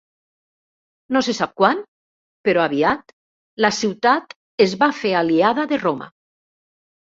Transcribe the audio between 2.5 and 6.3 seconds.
aviat, la ciutat es va fer aliada de Roma.